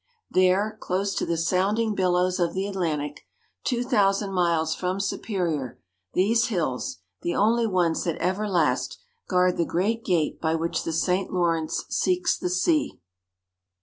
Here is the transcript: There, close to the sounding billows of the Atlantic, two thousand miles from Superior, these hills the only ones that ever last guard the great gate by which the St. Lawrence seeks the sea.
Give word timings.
There, 0.31 0.79
close 0.79 1.13
to 1.13 1.27
the 1.27 1.37
sounding 1.37 1.93
billows 1.93 2.39
of 2.39 2.55
the 2.55 2.65
Atlantic, 2.65 3.27
two 3.63 3.83
thousand 3.83 4.31
miles 4.33 4.73
from 4.73 4.99
Superior, 4.99 5.79
these 6.13 6.45
hills 6.47 6.97
the 7.21 7.35
only 7.35 7.67
ones 7.67 8.03
that 8.05 8.17
ever 8.17 8.49
last 8.49 8.97
guard 9.29 9.57
the 9.57 9.63
great 9.63 10.03
gate 10.03 10.41
by 10.41 10.55
which 10.55 10.85
the 10.85 10.91
St. 10.93 11.31
Lawrence 11.31 11.85
seeks 11.89 12.35
the 12.35 12.49
sea. 12.49 12.99